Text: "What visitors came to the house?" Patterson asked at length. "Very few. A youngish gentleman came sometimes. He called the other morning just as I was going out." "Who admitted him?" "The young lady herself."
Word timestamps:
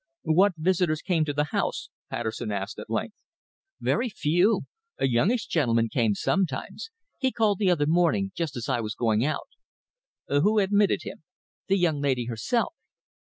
"What 0.25 0.53
visitors 0.57 1.03
came 1.03 1.25
to 1.25 1.33
the 1.33 1.43
house?" 1.53 1.91
Patterson 2.09 2.51
asked 2.51 2.79
at 2.79 2.89
length. 2.89 3.17
"Very 3.79 4.09
few. 4.09 4.61
A 4.97 5.07
youngish 5.07 5.45
gentleman 5.45 5.89
came 5.89 6.15
sometimes. 6.15 6.89
He 7.19 7.31
called 7.31 7.59
the 7.59 7.69
other 7.69 7.85
morning 7.85 8.31
just 8.33 8.55
as 8.55 8.67
I 8.67 8.79
was 8.79 8.95
going 8.95 9.23
out." 9.23 9.49
"Who 10.27 10.57
admitted 10.57 11.01
him?" 11.03 11.21
"The 11.67 11.77
young 11.77 12.01
lady 12.01 12.25
herself." 12.25 12.73